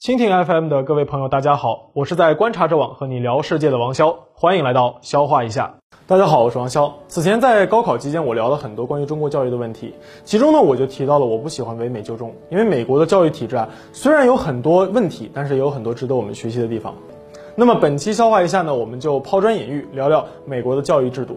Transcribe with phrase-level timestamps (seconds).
[0.00, 5.74] 蜻蜓 FM 的各位朋友，大家好，我是在观察者网和你聊世界的王潇，欢迎来到消化一下。
[6.06, 6.92] 大家好，我是王潇。
[7.08, 9.92] 此前在高考期间，我聊了很多关于中国教育的问题，
[10.22, 16.94] 其中呢，我就提到了我不喜欢唯美就中，因为美国的教育体制啊，虽然有很多问题，但是也有很多值得我们学习的地方。
[17.56, 21.36] 那么本期消化一下呢，我们就抛砖引玉，聊聊美国的教育制度。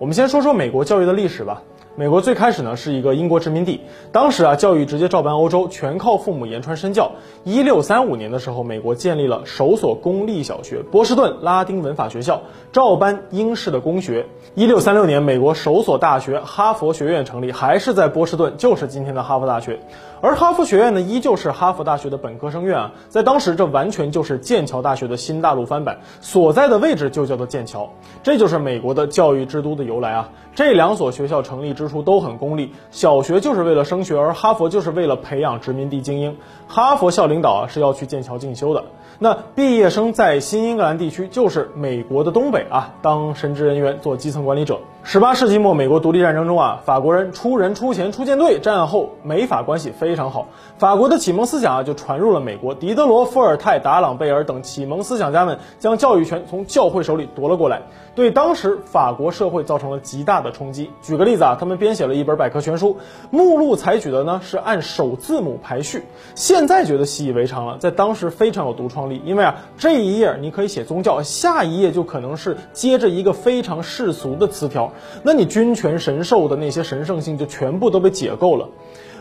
[0.00, 1.62] 我们先说说美国教育的历史吧。
[1.96, 3.80] 美国最开始呢是一个英国殖民地，
[4.12, 7.10] 当时啊教育直接照搬欧洲，全靠父母言传身教。
[7.44, 14.26] 一六三五年的时候，美国建立了首所公立小学——波士顿拉丁文法学校，照搬英式的公学。
[14.54, 19.80] 一六三六年，美国首所大学——哈佛学院成立，还是在波士顿，就是今天的哈佛大学。
[20.22, 27.88] 而哈佛学院呢，依旧是哈佛大学的本科生院啊，在当时这完全就是剑桥大学的新大陆翻版，所在的位置就叫做剑桥。
[28.22, 30.28] 这就是美国的教育之都的由来啊。
[30.54, 36.36] 这两所学校成立之初都很功利，小学就是为了升学，而哈佛就是为了培养殖民地精英。
[36.68, 38.84] 哈佛校领导啊是要去剑桥进修的，
[39.18, 44.80] 那毕业生在新英格兰地区就是美国的东北啊，当神职人员做基层管理者。
[45.02, 50.48] 十八世纪末，美国独立战争中啊，法国人出人出钱出舰队，战后美法关系非常好，
[50.78, 52.74] 法国的启蒙思想啊就传入了美国。
[52.74, 57.82] 狄德罗、伏尔泰、达朗贝尔等启蒙思想家们将教育权从教会手里夺了过来，
[58.14, 60.90] 对当时法国社会造成了极大的冲击。
[61.02, 62.98] 举个例子啊，他们编写了一本百科全书，
[63.30, 66.04] 目录采取的呢是按首字母排序。
[66.34, 74.89] 现在觉得习以为常了，在当时非常有独创力，因为啊这一页你可以写宗教，下一页就可能是接着一个非常世俗的词条。
[75.22, 78.68] 那你君权神授的那些神圣性就全部都被解构了。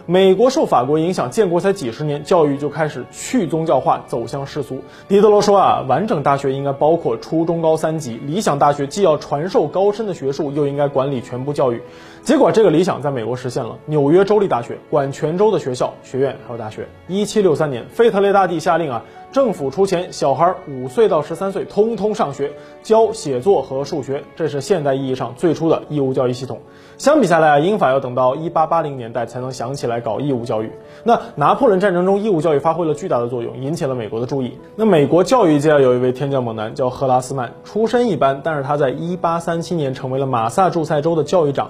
[0.05, 4.81] 美国受法国影响，建国才几十年，教育就开始去宗教化，走向世俗。
[5.07, 11.79] 狄德罗说啊，完整大学应该包括初中高三级，理想大学既要传授高深的学术，又应该管理全部教育。
[12.23, 13.77] 结果这个理想在美国实现了。
[13.85, 16.87] 纽约州立大学管全州的学校、学院还有大学。
[17.07, 19.03] 一七六三年，费特烈大帝下令啊。
[19.31, 26.59] 政府出钱，小孩五岁到十三岁通通上学，教写作和数学，这是现代意义上最初的义务教育系统。
[26.97, 30.71] 相比下来啊，英法要等到一八八零年代才能想起来搞义务教育。
[31.03, 34.57] 那拿破仑战争中，义务教育发挥了巨大的作用，引起了美国的注意。
[34.75, 41.69] 那美国教育界有一位天降猛男，叫赫拉斯曼，出身一般，但是他在一八三七年成为了马萨诸塞州的教育长。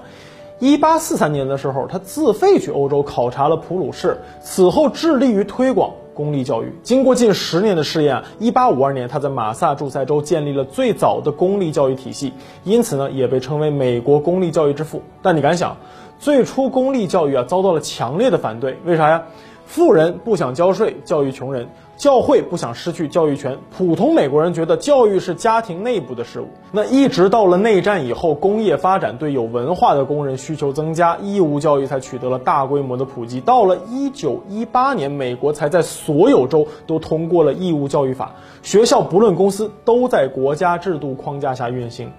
[0.60, 5.92] 一八四三年的时候，他自费去欧洲考察了普鲁士，此后致力于推广。
[6.20, 12.34] 公立教育经过近十年的试验，一八五二年他在马萨诸塞州建立了最早的公立教育体系，
[12.66, 15.02] 因此呢也被称为美国公立教育之父。
[15.22, 15.78] 但你敢想，
[16.20, 19.24] 最初公立教育啊遭到了强烈的反对，为啥呀？
[19.66, 21.70] 富人不想交税教育穷人，
[22.00, 26.48] 教会不想失去教育权，普通美国人觉得教育是家庭内部的事物。
[26.72, 33.42] 那一直到了内战以后，工业发展对有文化的工人需求增加，义务教育才取得了大规模的普及。
[33.42, 38.34] 到了一九一八年，美国才在所有州都通过了义务教育法，
[38.64, 42.10] 学校不论公司都在国家制度框架下运行。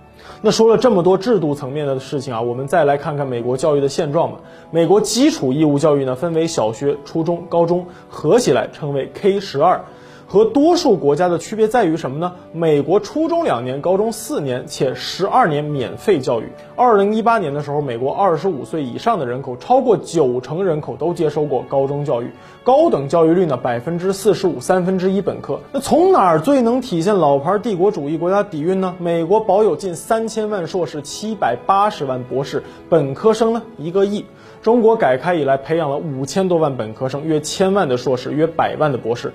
[0.43, 4.39] 那说了这么多制度层面的事情啊，我们再来看看美国教育的现状吧。
[4.71, 9.85] 美国基础义务教育呢，分为小学、初中、高中，合起来称为 K 十二。
[10.33, 12.35] 和多数国家的区别在于什么呢？
[12.53, 16.45] 美国初中两年，高中四年，且十二年免费教育。
[16.77, 22.31] 二零一八年的时候，美国二十五岁以上的人口超过九成人口都接受过高中教育，
[22.63, 25.59] 高等教育率呢百分之四十五，三分之一本科。
[25.73, 28.95] 那从哪儿最能体现老牌帝国主义国家底蕴呢？
[29.01, 34.25] 美国保有近三千万硕士，七百八十万博士，本科生呢一个亿。
[34.63, 39.33] 中国改开以来，培养了五千多万本科生，约千万的硕士，约百万的博士。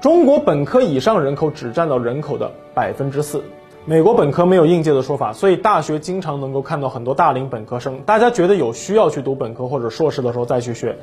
[0.00, 3.44] 中国本科以上人口只占到人口的百分之四，
[3.84, 8.00] 美国本科没有应届的说法，所以大学经常能够看到很多大龄本科生。
[8.06, 10.96] 大家觉得有需要去读本科或者硕士的时候再去学。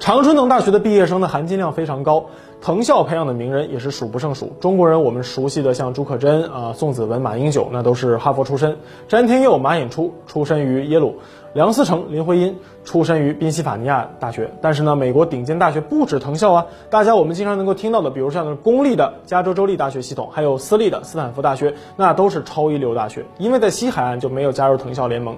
[0.00, 2.26] 常春藤大学的毕业生的含金量非常高，
[2.60, 4.52] 藤校培养的名人也是数不胜数。
[4.60, 8.72] 中国人我们熟悉的像朱可桢啊、宋子文、马英九，那都是哈佛出身；
[9.08, 11.14] 詹天佑、马寅初出身于耶鲁。
[11.54, 25.36] 梁思成、林徽因出身于宾夕法尼亚大学，但是呢，美国顶尖大学不止藤校啊，大家我们经常能够听到的，比如像公立的加州州立大学系统，还有私立的斯坦福大学，那都是超一流大学，因为在西海岸就没有加入藤校联盟。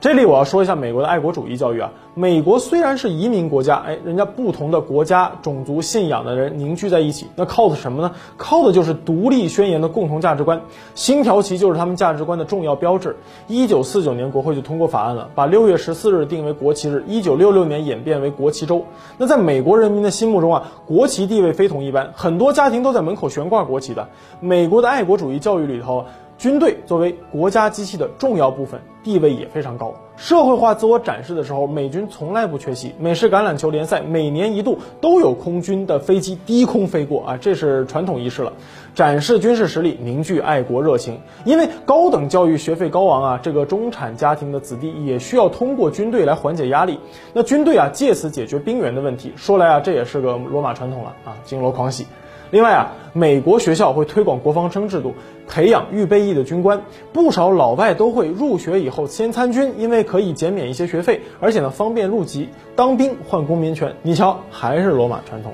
[0.00, 1.90] 这里我要说一下美国的爱国主义教育啊。
[2.14, 8.12] 美国虽然是移民国家，哎，人家不同的国家、种族、信仰的人凝聚在一起，那靠的什么呢？
[8.38, 10.62] 靠的就是独立宣言的共同价值观。
[10.94, 13.16] 星条旗就是他们价值观的重要标志。
[13.48, 17.04] 一九四九年国会就通过法案了，把六月十四日定为国旗日。
[17.06, 18.84] 一九六六年演变为国旗周。
[19.18, 24.08] 那在美国人民的心目中啊，国旗地位非同一般，很多家庭都在门口悬挂国旗的。
[24.40, 26.04] 美国的爱国主义教育里头。
[26.38, 29.94] 军队作为国家机器的重要部分，地位也非常高。
[30.18, 32.94] 社会化自我展示的时候，美军从来不缺席。
[32.98, 38.52] 美式橄榄球联赛每年一度都有空军的飞机低空飞过啊，这是传统仪式了，
[38.94, 41.20] 展示军事实力，凝聚爱国热情。
[41.44, 46.98] 因为高等教育学费高昂啊，这个中产家庭的子弟也需要通过军队来缓解压力。
[47.34, 49.32] 那军队啊，借此解决兵源的问题。
[49.36, 52.06] 说来啊，这也是个罗马传统了啊，金锣狂喜。
[52.50, 55.14] 另外啊，美国学校会推广国防生制度，
[55.48, 56.82] 培养预备役的军官。
[57.12, 63.94] 不少老外都会入学以后先参军，因为可以减免一些学费，而且呢方便入籍当兵换公民权。
[64.02, 65.52] 你瞧，还是罗马传统。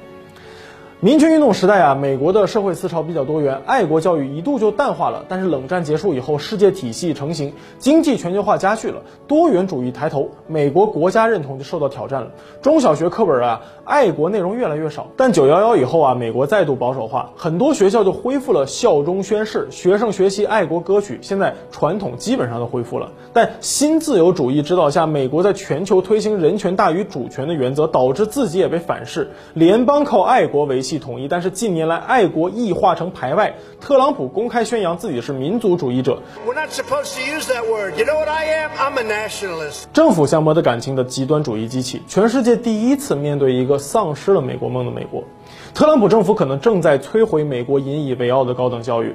[1.04, 5.24] 民权运动时代啊，美国的社会思潮比较多元，爱国教育一度就淡化了。
[5.28, 12.30] 但是冷战结束以后，世界体系成型，经济全球化加剧了，多元主义抬头，美国国家认同就受到挑战了。
[12.62, 15.08] 中小学课本啊，爱国内容越来越少。
[15.16, 23.10] 但九幺幺以后啊，美国再度保守化，很多学校就恢复了效忠宣誓，学生学习爱国歌曲，现在传统基本上都恢复了。
[23.32, 29.32] 但新自由主义指导下，美国在全球推行人权大于主权的原则，导致自己也被反噬。
[29.52, 30.91] 联邦靠爱国维系。
[30.98, 33.54] 统一，但是近年来爱国异化成排外。
[33.80, 36.22] 特朗普公开宣扬自己是民族主义者。
[39.92, 45.24] 政府相模的感情的极端主义机器，全世界第一次面对一个丧失了美国梦的美国。
[45.74, 49.14] 特朗普政府可能正在摧毁美国引以为傲的高等教育。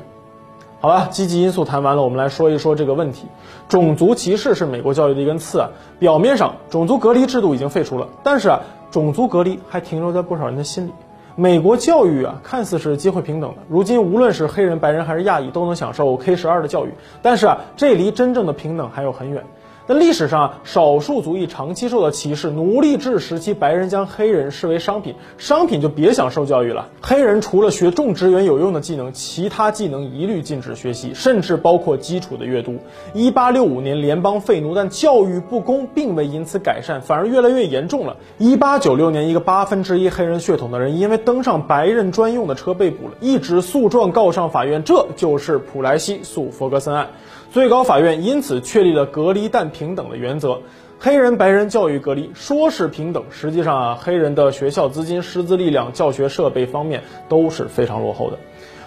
[0.79, 3.25] 好了，积极因素谈完了，我们来说一说这个问题。
[3.67, 5.69] 种族歧视是美国教育的一根刺啊。
[5.97, 10.91] 表面上，种族隔离制度已经废除了，但是啊，种族隔离还停留在不少人的心里。
[11.39, 16.89] 美国教育啊，看似是机会平等的，如今无论是黑人、白人还是亚裔，都能享受 K 十二的教育。
[17.21, 19.43] 但是啊，这离真正的平等还有很远。
[19.89, 26.89] 那历史上，少数族裔长期受到歧视，奴隶制时期，白人将黑人视为商品，商品就别想受教育了。
[27.01, 32.79] 黑人除了学种植园有用的技能，其他技能一律禁止学习，甚至包括基础的阅读。
[33.13, 38.17] 一八六五年联邦废奴，但教育不公并未因此改善，反而越来越严重了。
[38.37, 47.07] 一八九六年，一个八分之一黑人血统的人因为登上白人专用的车被捕了，一纸诉状告上法院，这就是普莱西诉弗格森案。
[47.51, 50.61] 最高法院因此确立了隔离但平等的原则，
[50.99, 58.37] 黑人白人教育隔离，说是平等，实际上啊，黑人的学校资金、师资力量、教学设备方面都是非常落后的。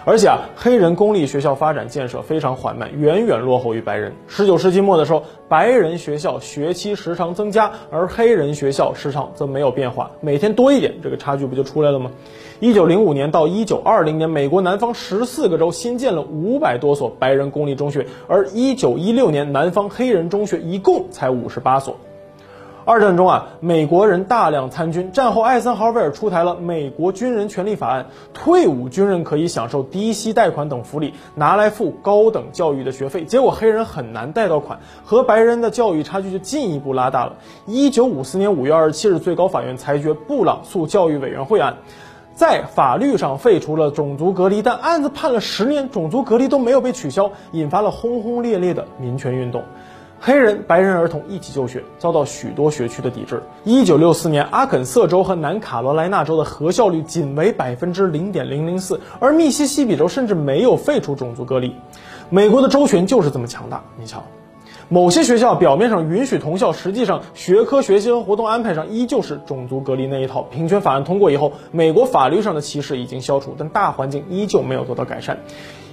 [0.03, 4.11] 而且啊，黑人公立学校发展建设非常缓慢，远远落后于白人。
[4.27, 12.09] 十九世纪末的时候，白人学校学期时长增加，而黑人学校时长则没有变化，每天多一点，这个差距不就出来了吗？
[12.59, 21.95] 一九零五年到一九二零年，美国南方十四个州新建了五百多所白人公立中学，而一九一六年，南方黑人中学一共才五十八所。
[22.91, 25.13] 二战中啊，美国人大量参军。
[25.13, 28.03] 战后，艾森豪威尔出台了《美国军人权利法案》，
[28.33, 33.23] 退伍军人可以享受低息贷款等福利，拿来付高等教育的学费。
[33.23, 37.37] 结果黑人很难贷到款，和白人的教育差距就进一步拉大了。
[37.65, 41.77] 一九五四年五月二十七日，最高法院裁决布朗诉教育委员会案，
[42.33, 49.63] 在法律上废除了种族隔离，但案子判了十年，种族隔离都没有被取消，引发了轰轰烈烈的民权运动。
[50.23, 53.41] 黑人、白人儿童一起就学，遭到许多学区的抵制。
[53.63, 61.75] 一九六四年，阿肯色州和南卡罗来纳州的合校率仅为百分之零点零零四，而密西西比州甚至没有废除种族隔离。
[62.29, 63.83] 美国的州权就是这么强大。
[63.97, 64.23] 你瞧，
[64.89, 70.43] 某些学校表面上允许同校，实际上学科学习和活动安排上依旧是种族隔离那一套。
[70.43, 75.39] 平权法案通过以后，美国法律上的歧视已经消除，但大环境依旧没有得到改善。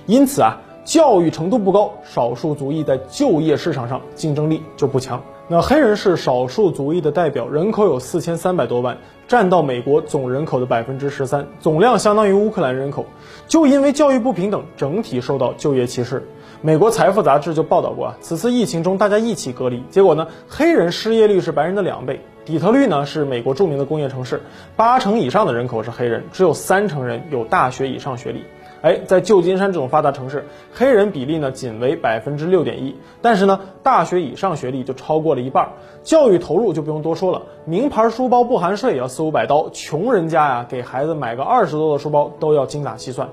[0.04, 0.60] 因此啊。
[0.88, 5.22] 教育程度不高，少数族裔在就业市场上竞争力就不强。
[5.46, 13.04] 那黑人是少数族裔的代表，人口有四千三百多万，占到美国总人口的百分之十三，总量相当于乌克兰人口。
[13.48, 16.26] 就因为教育不平等，整体受到就业歧视。
[16.62, 22.18] 美国财富杂志就报道过啊，此次疫情中大家一起隔离，结果呢，黑人失业率是白人的两倍。
[22.46, 24.40] 底特律呢是美国著名的工业城市，
[24.74, 28.42] 八成以上的人口是黑人，只有三成人有大学以上学历。
[28.80, 35.68] 哎，在旧金山这种发达城市，黑人比例呢仅为百分之六点一，但是呢，大学以上学历就超过了一半。
[36.04, 43.28] 教育投入就不用多说了，名牌书包不含税也要四五百刀，穷人家呀给孩子买个二十多的书包都要精打细算。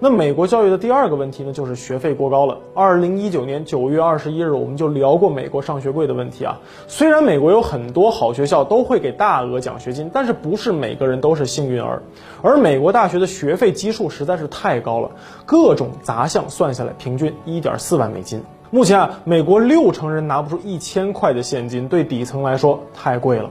[0.00, 2.58] 那美国教育的第二个问题呢，就是学费过高了。
[2.74, 6.58] 二零一九年九月二十一日，我们就聊过美国上学贵的问题啊。
[6.88, 12.02] 虽然美国有很多好学校都会给大额奖学金，但是不是每个人都是幸运儿。
[12.42, 15.10] 而美国大学的学费基数实在是太高了，
[15.46, 18.42] 各种杂项算下来，平均一点四万美金。
[18.70, 23.50] 目前啊，美国六成人拿不出一千块的现金，对底层来说太贵了。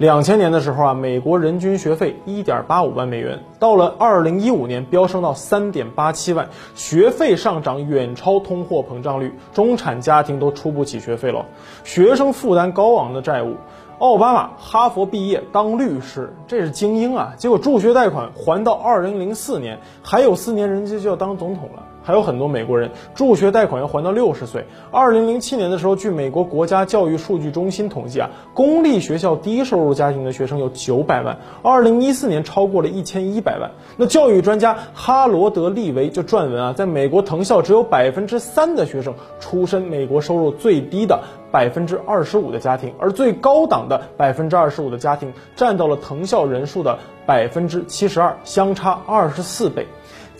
[0.00, 11.44] 两千年的时候啊，美国人均学费一点八五万美元，到了二零一五年飙升到三点八七万，学费上涨远超通货膨胀率，中产家庭都出不起学费了，
[11.84, 13.56] 学生负担高昂的债务。
[13.98, 17.34] 奥巴马哈佛毕业当律师，这是精英啊！
[17.36, 21.82] 结果助学贷款还到二零零四年，还有四年人家就要当总统了。
[22.02, 24.64] 还有很多美国人助学贷款要还到六十岁。
[24.90, 33.70] 二零零七年的时候，据美国国家教育数据中心统计啊，公立学校低收入家庭的学生有九百万，二零一四年超过了一千一百万。
[33.96, 49.86] 那教育专家哈罗德利维就撰文啊，在美国藤校只有百分之三的学生出身美国收入最低的百分之二十五的家庭，而最高档的百分之二十五的家庭占到了藤校人数的百分之七十二，相差二十四倍。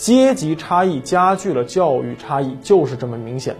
[0.00, 3.54] 阶级差异加剧了教育差异，就是这么明显。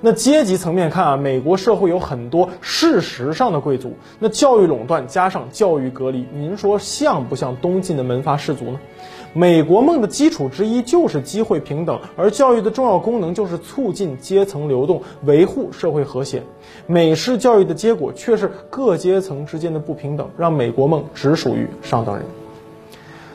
[0.00, 8.80] 那阶级层面看啊，美国社会有很多事实上的贵族，那教育垄断加上教育隔离，您说像不像东晋的门阀士族呢？
[9.34, 16.42] 美国梦的基础之一就是机会平等，而教育的重要功能就是促进阶层流动，维护社会和谐。
[16.86, 22.24] 美式教育的结果却是各阶层之间的不平等，让美国梦只属于上等人。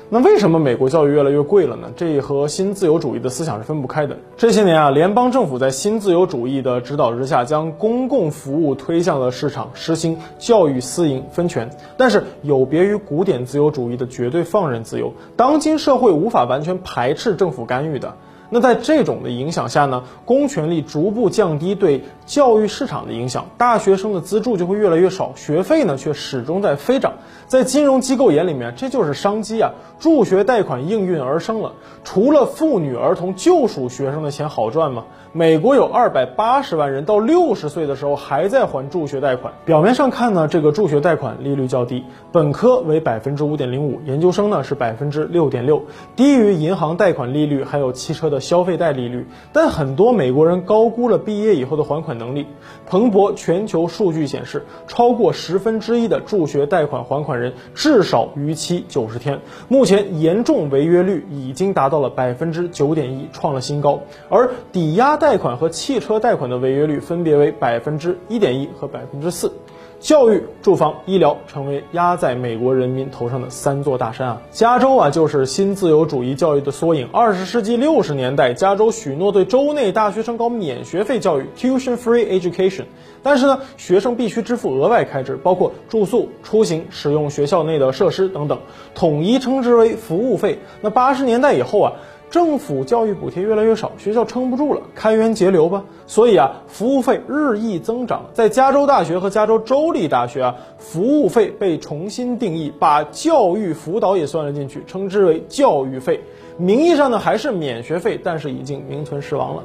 [0.09, 1.91] 那为什么美国教育越来越贵了呢？
[1.97, 4.17] 这和新自由主义的思想是分不开的。
[4.37, 11.69] 这些年啊，联邦政府在新自由主义的指导之下，将公共服务推向了市场，实行教育私营分权。
[11.97, 18.15] 但是有别于古典自由主义的绝对放任自由，当今社会无法完全排斥政府干预的。
[18.49, 27.13] 那在这种的影响下呢，公权力逐步降低对教育市场的影响，大学生的资助就会越来越少，学费呢却始终在飞涨。
[27.47, 29.71] 在金融机构眼里面，这就是商机啊！
[29.99, 31.73] 助学贷款应运而生了。
[32.03, 35.05] 除了妇女儿童，就属学生的钱好赚吗？
[35.31, 39.53] 美国有二百八十万人到六十岁的时候还在还助学贷款。
[39.65, 45.83] 表面上看呢，这个助学贷款利率较低，本科为百分之五点零五，研究生呢是百分之六点六，
[46.17, 49.25] 低于银行贷款利率，还有汽车的消费贷利率。
[49.53, 52.47] 但很多美国人高估了毕业以后的还款能力。
[52.85, 59.41] 彭博全球数据显示，超过十分之一的助学贷款还款人至少逾期九十天。
[59.67, 64.01] 目前严重违约率已经达到了百分之九点一，创了新高。
[64.29, 69.51] 而抵押贷款和汽车贷款的违约率分别为百分之一点一和百分之四，
[69.99, 74.41] 教育、住房、医疗成为压在美国人民头上的三座大山啊！
[74.51, 77.09] 加州啊，就是新自由主义教育的缩影。
[77.11, 82.85] 二十世纪六十年代，加州许诺对州内大学生搞免学费教育 （tuition-free education），
[83.23, 88.59] 但是呢，学生必须支付额外开支，包括住宿、出行、使用学校内的设施等等，
[88.93, 90.59] 统一称之为服务费。
[90.81, 91.93] 那八十年代以后啊。
[92.29, 95.83] 政府教育补贴越来越少，学校撑不住了，开源节流吧。
[96.07, 98.25] 所以啊，服务费日益增长。
[98.33, 106.19] 在加州大学和加州州立大学啊，服务费被重新定义，把教育辅导也算了进去，称之为教育费。
[106.57, 109.63] 名义上呢还是免学费，但是已经名存实亡了。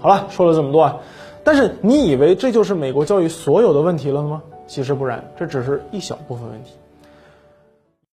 [0.00, 0.96] 好了，说了这么多啊，
[1.42, 4.42] 但是你以为这就是美国教育所有的问题了吗？
[4.66, 6.72] 其实不然，这只是一小部分问题。